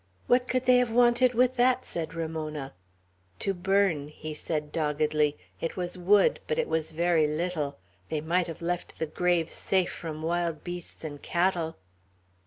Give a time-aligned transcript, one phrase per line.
[0.25, 2.73] "What could they have wanted with that?" said Ramona
[3.37, 7.77] "To burn," he said doggedly, "It was wood; but it was very little.
[8.09, 11.77] They might have left the graves safe from wild beasts and cattle!"